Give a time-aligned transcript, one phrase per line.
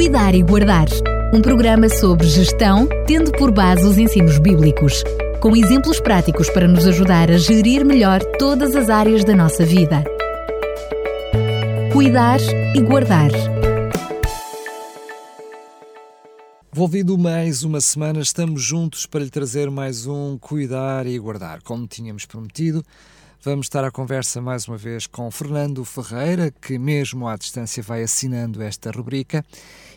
[0.00, 0.86] Cuidar e Guardar.
[1.30, 5.04] Um programa sobre gestão, tendo por base os ensinos bíblicos,
[5.42, 10.02] com exemplos práticos para nos ajudar a gerir melhor todas as áreas da nossa vida.
[11.92, 12.40] Cuidar
[12.74, 13.30] e Guardar.
[16.72, 21.60] Envolvido mais uma semana, estamos juntos para lhe trazer mais um Cuidar e Guardar.
[21.62, 22.82] Como tínhamos prometido,
[23.42, 28.02] vamos estar à conversa mais uma vez com Fernando Ferreira, que mesmo à distância vai
[28.02, 29.44] assinando esta rubrica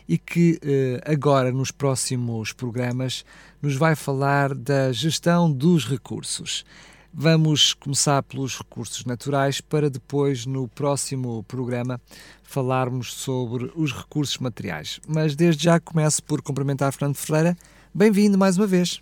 [0.08, 3.24] e que eh, agora, nos próximos programas,
[3.60, 6.64] nos vai falar da gestão dos recursos.
[7.12, 12.00] Vamos começar pelos recursos naturais para depois, no próximo programa,
[12.42, 15.00] falarmos sobre os recursos materiais.
[15.06, 17.56] Mas desde já começo por cumprimentar Fernando Ferreira.
[17.94, 19.00] Bem-vindo mais uma vez.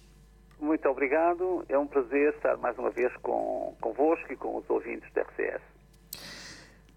[0.63, 1.65] Muito obrigado.
[1.69, 5.61] É um prazer estar mais uma vez com, convosco e com os ouvintes da RCS.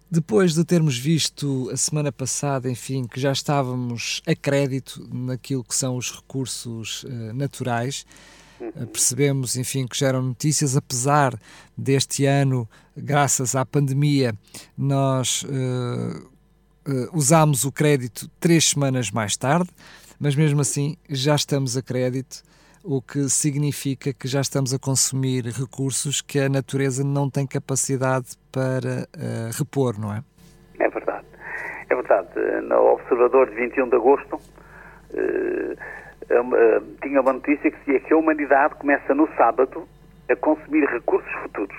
[0.08, 5.74] Depois de termos visto a semana passada, enfim, que já estávamos a crédito naquilo que
[5.74, 8.06] são os recursos uh, naturais,
[8.60, 11.34] uh, percebemos, enfim, que geram notícias, apesar
[11.76, 14.32] deste ano, graças à pandemia,
[14.78, 16.30] nós uh,
[17.12, 19.68] usámos o crédito três semanas mais tarde,
[20.20, 22.44] mas mesmo assim já estamos a crédito
[22.86, 28.36] o que significa que já estamos a consumir recursos que a natureza não tem capacidade
[28.52, 30.22] para uh, repor, não é?
[30.78, 31.26] É verdade.
[31.90, 32.28] É verdade.
[32.62, 35.72] No Observador de 21 de agosto uh,
[36.30, 39.88] uh, tinha uma notícia que dizia que a humanidade começa no sábado
[40.30, 41.76] a consumir recursos futuros.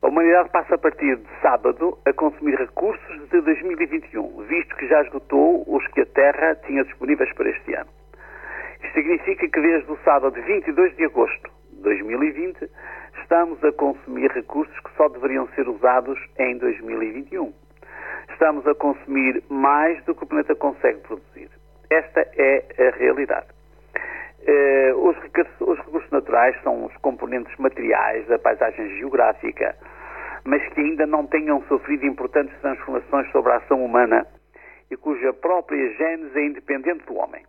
[0.00, 5.02] A humanidade passa a partir de sábado a consumir recursos de 2021, visto que já
[5.02, 7.99] esgotou os que a Terra tinha disponíveis para este ano.
[8.82, 12.70] Isto significa que desde o sábado 22 de agosto de 2020
[13.20, 17.52] estamos a consumir recursos que só deveriam ser usados em 2021.
[18.30, 21.50] Estamos a consumir mais do que o planeta consegue produzir.
[21.90, 23.48] Esta é a realidade.
[24.96, 29.76] Os, recursos, os recursos naturais são os componentes materiais da paisagem geográfica,
[30.44, 34.26] mas que ainda não tenham sofrido importantes transformações sobre a ação humana
[34.90, 37.44] e cuja própria gênese é independente do homem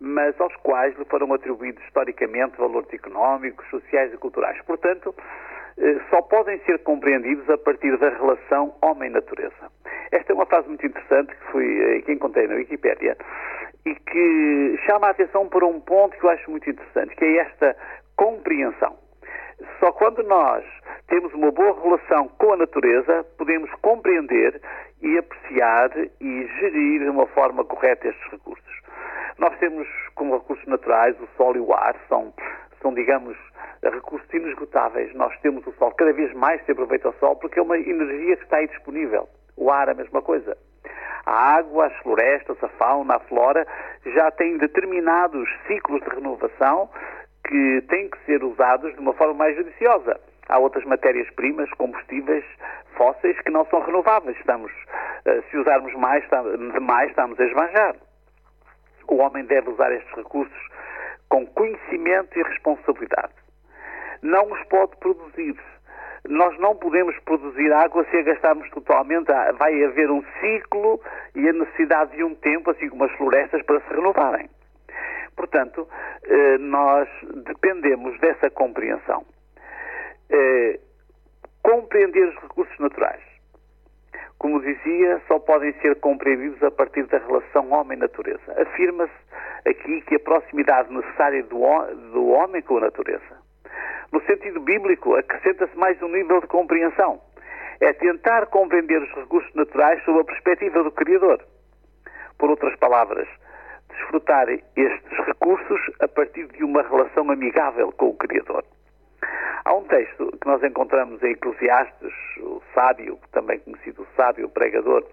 [0.00, 4.60] mas aos quais lhe foram atribuídos historicamente valores económicos, sociais e culturais.
[4.62, 5.14] Portanto,
[5.78, 9.70] eh, só podem ser compreendidos a partir da relação homem-natureza.
[10.10, 13.16] Esta é uma frase muito interessante que, eh, que encontrei na Wikipédia
[13.84, 17.36] e que chama a atenção para um ponto que eu acho muito interessante, que é
[17.38, 17.76] esta
[18.16, 18.96] compreensão.
[19.78, 20.64] Só quando nós
[21.08, 24.60] temos uma boa relação com a natureza, podemos compreender
[25.02, 25.90] e apreciar
[26.20, 28.79] e gerir de uma forma correta estes recursos.
[29.40, 32.30] Nós temos como recursos naturais o sol e o ar, são,
[32.82, 33.34] são digamos,
[33.82, 35.14] recursos inesgotáveis.
[35.14, 38.36] Nós temos o sol, cada vez mais se aproveita o sol porque é uma energia
[38.36, 39.26] que está aí disponível.
[39.56, 40.58] O ar, a mesma coisa.
[41.24, 43.66] A água, as florestas, a fauna, a flora
[44.14, 46.90] já têm determinados ciclos de renovação
[47.48, 50.20] que têm que ser usados de uma forma mais judiciosa.
[50.50, 52.44] Há outras matérias-primas, combustíveis
[52.94, 54.36] fósseis que não são renováveis.
[54.36, 54.70] Estamos,
[55.24, 56.22] eh, se usarmos mais,
[56.74, 57.96] demais, estamos a esbanjar
[59.10, 60.68] o homem deve usar estes recursos
[61.28, 63.34] com conhecimento e responsabilidade.
[64.22, 65.56] Não os pode produzir.
[66.28, 69.32] Nós não podemos produzir água se a gastarmos totalmente.
[69.58, 71.00] Vai haver um ciclo
[71.34, 74.48] e a necessidade de um tempo, assim como as florestas, para se renovarem.
[75.34, 75.88] Portanto,
[76.24, 77.08] eh, nós
[77.46, 79.24] dependemos dessa compreensão.
[80.28, 80.78] Eh,
[81.62, 83.30] compreender os recursos naturais
[84.38, 88.40] como dizia, só podem ser compreendidos a partir da relação homem-natureza.
[88.56, 89.12] Afirma-se
[89.68, 93.38] aqui que a proximidade necessária do, homem com a natureza.
[94.10, 97.20] No sentido bíblico, acrescenta-se mais um nível de compreensão.
[97.80, 101.44] É tentar compreender os recursos naturais sob a perspectiva do Criador.
[102.38, 103.28] Por outras palavras,
[103.90, 108.64] desfrutar estes recursos a partir de uma relação amigável com o Criador.
[109.64, 114.50] Há um texto que nós encontramos em Eclesiastes, o sábio, também conhecido o sábio, o
[114.50, 115.04] pregador,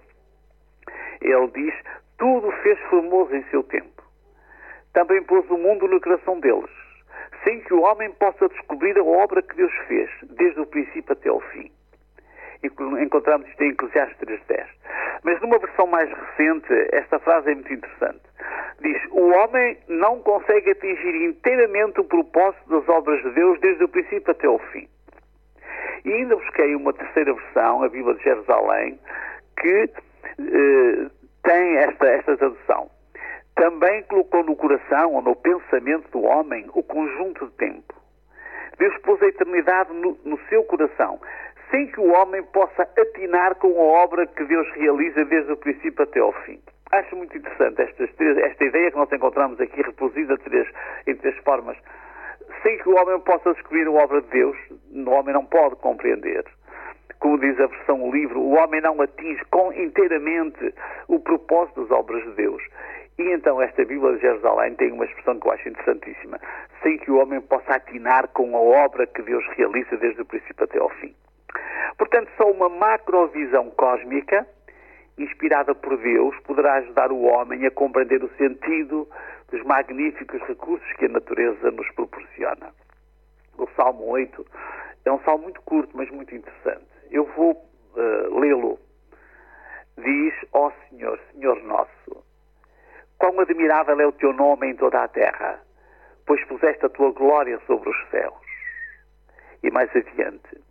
[1.22, 1.74] ele diz:
[2.18, 4.04] Tudo fez formoso em seu tempo.
[4.94, 6.72] Também pôs o mundo no coração deles,
[7.44, 11.30] sem que o homem possa descobrir a obra que Deus fez, desde o princípio até
[11.30, 11.72] ao fim.
[12.63, 14.66] Encontramos isto em Eclesiastes 3.10.
[15.24, 18.26] Mas numa versão mais recente, esta frase é muito interessante.
[18.82, 23.90] Diz: O homem não consegue atingir inteiramente o propósito das obras de Deus desde o
[23.90, 24.88] princípio até o fim.
[26.06, 29.00] E ainda busquei uma terceira versão, a Bíblia de Jerusalém,
[29.60, 29.90] que
[30.40, 31.10] eh,
[31.44, 32.90] tem esta, esta tradução.
[33.56, 37.94] Também colocou no coração ou no pensamento do homem o conjunto de tempo.
[38.78, 41.20] Deus pôs a eternidade no, no seu coração,
[41.72, 46.04] sem que o homem possa atinar com a obra que Deus realiza desde o princípio
[46.04, 46.62] até ao fim.
[46.92, 50.68] Acho muito interessante esta, esta ideia que nós encontramos aqui reproduzida três,
[51.06, 51.78] em três formas.
[52.63, 54.57] Sem que o homem possa descobrir a obra de Deus,
[54.94, 56.45] o homem não pode compreender.
[57.19, 60.74] Como diz a versão o livro, o homem não atinge com, inteiramente
[61.07, 62.63] o propósito das obras de Deus.
[63.18, 66.39] E então esta Bíblia de Jerusalém tem uma expressão que eu acho interessantíssima.
[66.84, 70.63] Sem que o homem possa atinar com a obra que Deus realiza desde o princípio
[70.63, 71.13] até ao fim.
[71.98, 74.48] Portanto, só uma macrovisão cósmica,
[75.18, 79.08] inspirada por Deus, poderá ajudar o homem a compreender o sentido
[79.50, 82.74] dos magníficos recursos que a natureza nos proporciona.
[83.58, 84.46] O Salmo 8
[85.06, 86.86] é um salmo muito curto, mas muito interessante.
[87.10, 88.78] Eu vou uh, lê-lo.
[89.98, 92.24] Diz, ó oh Senhor, Senhor nosso,
[93.18, 95.60] quão admirável é o teu nome em toda a terra,
[96.25, 98.36] pois puseste a tua glória sobre os céus.
[99.63, 100.62] E mais adiante,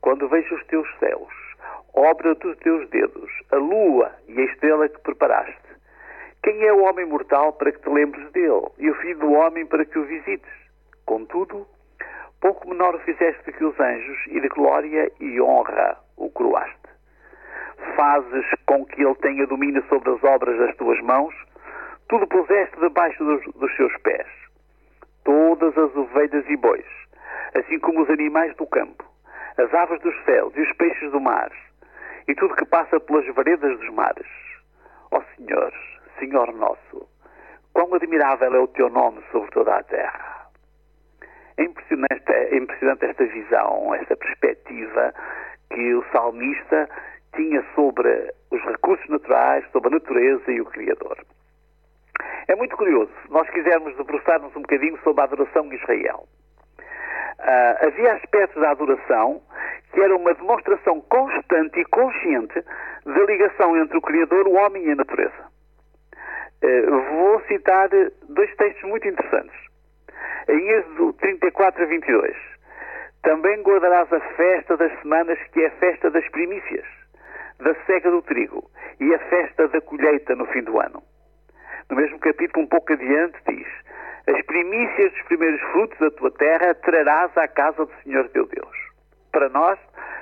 [0.00, 1.47] quando vejo os teus céus,
[1.94, 5.68] obra dos teus dedos, a lua e a estrela que preparaste,
[6.42, 9.66] quem é o homem mortal para que te lembres dele, e o filho do homem
[9.66, 10.50] para que o visites?
[11.04, 11.66] Contudo,
[12.40, 16.76] pouco menor fizeste que os anjos, e de glória e honra o coroaste.
[17.96, 21.34] Fazes com que ele tenha domínio sobre as obras das tuas mãos,
[22.08, 24.26] tudo puseste debaixo dos, dos seus pés.
[25.24, 26.86] Todas as ovelhas e bois,
[27.54, 29.04] assim como os animais do campo,
[29.58, 31.50] as aves dos céus e os peixes do mar,
[32.28, 34.28] e tudo que passa pelas veredas dos mares.
[35.10, 35.72] Ó Senhor,
[36.18, 37.08] Senhor nosso,
[37.72, 40.46] quão admirável é o teu nome sobre toda a terra.
[41.56, 45.12] É impressionante, é impressionante esta visão, esta perspectiva
[45.70, 46.88] que o salmista
[47.34, 51.18] tinha sobre os recursos naturais, sobre a natureza e o Criador.
[52.46, 56.26] É muito curioso, se nós quisermos debruçar-nos um bocadinho sobre a adoração em Israel.
[57.38, 59.40] Uh, havia aspectos da adoração
[59.92, 62.62] que era uma demonstração constante e consciente
[63.04, 65.48] da ligação entre o Criador, o homem e a natureza.
[66.62, 67.88] Uh, vou citar
[68.28, 69.56] dois textos muito interessantes.
[70.48, 72.36] Em Êxodo 34 a 22.
[73.22, 76.86] Também guardarás a festa das semanas, que é a festa das primícias,
[77.58, 78.70] da cega do trigo,
[79.00, 81.02] e a festa da colheita no fim do ano.
[81.90, 83.66] No mesmo capítulo, um pouco adiante, diz:
[84.26, 88.87] as primícias dos primeiros frutos da tua terra trarás à casa do Senhor teu Deus.
[89.32, 89.78] Para nós,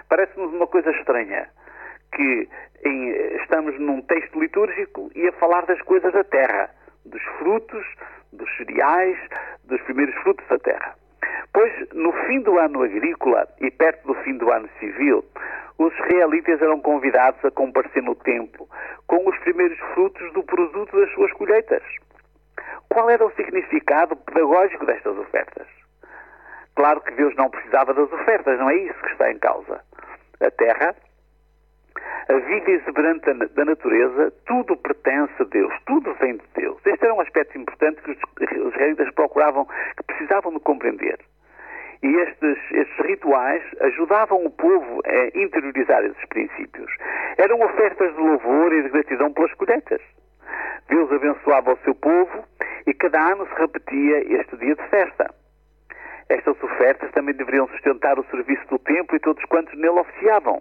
[0.09, 1.49] parece-nos uma coisa estranha
[2.15, 2.49] que
[2.85, 3.11] em,
[3.43, 6.71] estamos num texto litúrgico e a falar das coisas da terra,
[7.05, 7.85] dos frutos,
[8.33, 9.19] dos cereais,
[9.65, 10.95] dos primeiros frutos da terra.
[11.53, 15.25] Pois, no fim do ano agrícola e perto do fim do ano civil,
[15.79, 18.69] os israelitas eram convidados a comparecer no templo
[19.07, 21.83] com os primeiros frutos do produto das suas colheitas.
[22.89, 25.67] Qual era o significado pedagógico destas ofertas?
[26.77, 29.81] Claro que Deus não precisava das ofertas, não é isso que está em causa.
[30.41, 30.95] A terra,
[32.29, 36.79] a vida exuberante da natureza, tudo pertence a Deus, tudo vem de Deus.
[36.85, 38.11] Este era um aspecto importante que
[38.61, 39.65] os israelitas procuravam,
[39.97, 41.19] que precisavam de compreender.
[42.03, 46.93] E estes, estes, rituais ajudavam o povo a interiorizar esses princípios.
[47.39, 50.03] Eram ofertas de louvor e de gratidão pelas colheitas.
[50.89, 52.45] Deus abençoava o seu povo
[52.87, 55.35] e cada ano se repetia este dia de festa.
[56.29, 60.61] Estas ofertas também deveriam sustentar o serviço do templo e todos quantos nele oficiavam.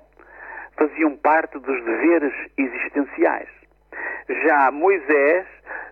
[0.77, 3.49] Faziam parte dos deveres existenciais.
[4.43, 5.47] Já Moisés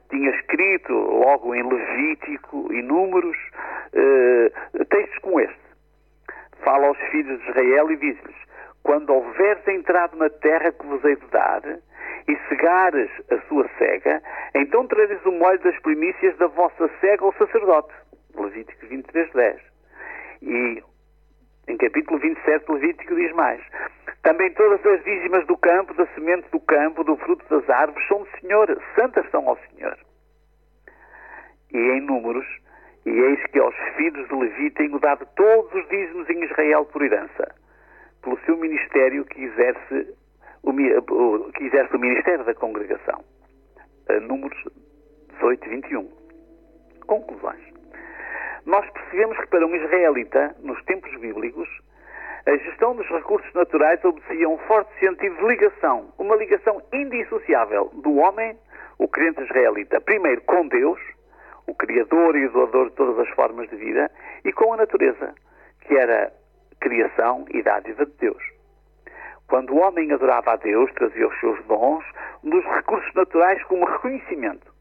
[0.09, 3.37] tinha escrito, logo em Levítico e Números,
[3.93, 4.51] eh,
[4.89, 5.63] textos como este.
[6.63, 8.35] Fala aos filhos de Israel e diz-lhes:
[8.83, 11.61] Quando houveres entrado na terra que vos hei de dar,
[12.27, 14.21] e cegares a sua cega,
[14.55, 17.93] então trareis o molho das primícias da vossa cega ao sacerdote.
[18.35, 19.72] Levítico 23, 10.
[20.43, 20.83] E
[21.67, 23.61] em capítulo 27, Levítico diz mais:
[24.21, 28.19] Também todas as dízimas do campo, da semente do campo, do fruto das árvores, são
[28.19, 29.97] do Senhor, santas são ao Senhor.
[31.73, 32.45] E em Números,
[33.05, 37.01] e eis que aos filhos de Levi tenho dado todos os dízimos em Israel por
[37.01, 37.55] herança,
[38.21, 40.13] pelo seu ministério que exerce
[40.61, 43.23] o, que exerce o ministério da congregação.
[44.27, 44.61] Números
[45.39, 46.09] 18 e 21.
[47.07, 47.72] Conclusões.
[48.65, 51.67] Nós percebemos que para um israelita, nos tempos bíblicos,
[52.45, 58.15] a gestão dos recursos naturais obedecia um forte sentido de ligação, uma ligação indissociável do
[58.15, 58.57] homem,
[58.97, 60.99] o crente israelita, primeiro com Deus,
[61.67, 64.11] o Criador e o doador de todas as formas de vida,
[64.43, 65.33] e com a natureza,
[65.81, 66.31] que era
[66.79, 68.43] criação e dádiva de Deus.
[69.47, 72.03] Quando o homem adorava a Deus, trazia os seus dons,
[72.43, 74.73] dos recursos naturais como reconhecimento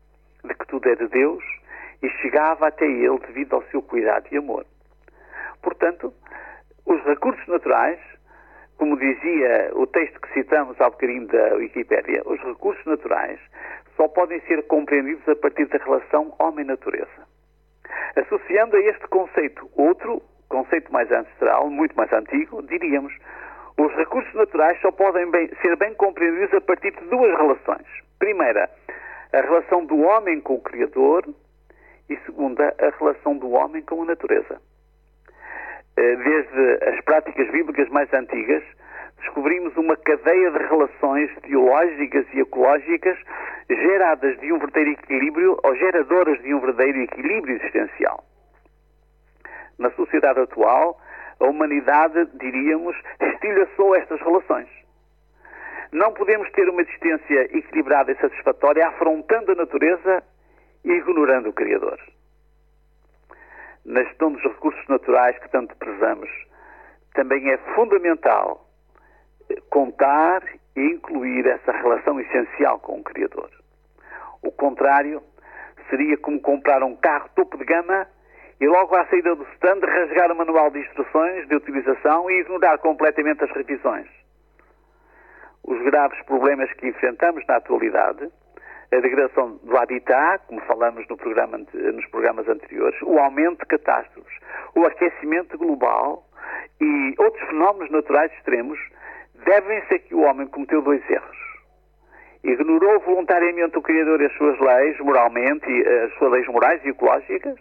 [0.45, 1.45] de que tudo é de Deus
[2.03, 4.67] e chegava até ele devido ao seu cuidado e amor.
[5.63, 6.13] Portanto,
[6.85, 8.01] os recursos naturais,
[8.77, 13.39] como dizia o texto que citamos há bocadinho da Wikipédia, os recursos naturais
[13.97, 17.27] só podem ser compreendidos a partir da relação homem-natureza.
[18.17, 23.13] Associando a este conceito outro, conceito mais ancestral, muito mais antigo, diríamos
[23.79, 27.87] os recursos naturais só podem bem, ser bem compreendidos a partir de duas relações.
[28.19, 28.69] Primeira,
[29.33, 31.25] a relação do homem com o Criador
[32.09, 34.61] e segunda, a relação do homem com a natureza.
[35.97, 38.63] Eh, desde as práticas bíblicas mais antigas,
[39.19, 43.19] descobrimos uma cadeia de relações biológicas e ecológicas
[43.69, 48.25] geradas de um verdadeiro equilíbrio ou geradoras de um verdadeiro equilíbrio existencial.
[49.79, 50.99] Na sociedade atual,
[51.41, 54.69] a humanidade, diríamos, estilhaçou estas relações.
[55.93, 60.23] Não podemos ter uma existência equilibrada e satisfatória afrontando a natureza
[60.85, 61.99] ignorando o Criador.
[63.85, 66.31] Na gestão dos recursos naturais que tanto prezamos,
[67.15, 68.69] também é fundamental
[69.71, 70.43] contar
[70.77, 73.51] e incluir essa relação essencial com o Criador.
[74.43, 75.23] O contrário
[75.91, 78.07] seria como comprar um carro topo de gama
[78.61, 82.79] e logo à saída do stand rasgar o manual de instruções de utilização e ignorar
[82.79, 84.09] completamente as revisões.
[85.65, 88.31] Os graves problemas que enfrentamos na atualidade,
[88.93, 94.39] a degradação do habitat, como falamos no programa, nos programas anteriores, o aumento de catástrofes,
[94.75, 96.27] o aquecimento global
[96.81, 98.79] e outros fenómenos naturais extremos,
[99.47, 101.39] devem-se que o homem cometeu dois erros.
[102.45, 106.89] Ignorou voluntariamente o Criador e as suas leis, moralmente, e as suas leis morais e
[106.89, 107.57] ecológicas,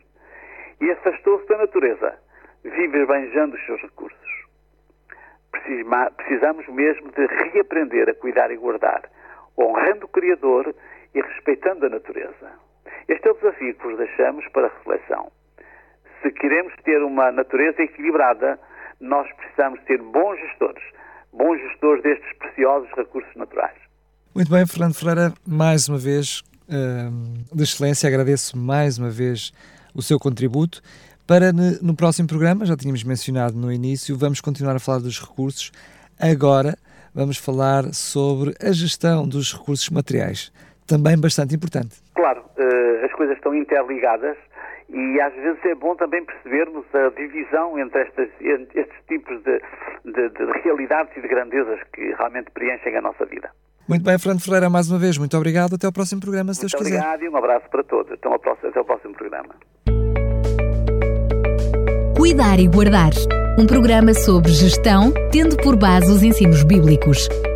[0.81, 2.17] e afastou-se da natureza,
[2.63, 4.19] vive esbanjando os seus recursos.
[6.17, 9.03] Precisamos mesmo de reaprender a cuidar e guardar,
[9.57, 10.73] honrando o Criador
[11.13, 12.51] e respeitando a natureza.
[13.07, 15.31] Este é o desafio que vos deixamos para reflexão.
[16.21, 18.59] Se queremos ter uma natureza equilibrada,
[18.99, 20.83] nós precisamos ser bons gestores,
[21.33, 23.75] bons gestores destes preciosos recursos naturais.
[24.33, 29.51] Muito bem, Fernando Ferreira, mais uma vez, uh, de excelência, agradeço mais uma vez
[29.93, 30.81] o seu contributo.
[31.27, 35.71] Para no próximo programa, já tínhamos mencionado no início, vamos continuar a falar dos recursos.
[36.19, 36.77] Agora
[37.13, 40.51] vamos falar sobre a gestão dos recursos materiais,
[40.91, 41.95] também bastante importante.
[42.13, 44.35] Claro, uh, as coisas estão interligadas
[44.89, 49.61] e às vezes é bom também percebermos a divisão entre estas, estes tipos de,
[50.03, 53.49] de, de realidades e de grandezas que realmente preenchem a nossa vida.
[53.87, 55.75] Muito bem, Fernando Ferreira, mais uma vez, muito obrigado.
[55.75, 56.99] Até ao próximo programa, se muito Deus quiser.
[56.99, 58.11] Muito obrigado e um abraço para todos.
[58.11, 59.55] Até ao próximo, até ao próximo programa.
[62.17, 63.11] Cuidar e Guardar
[63.57, 67.27] um programa sobre gestão, tendo por base os ensinos bíblicos,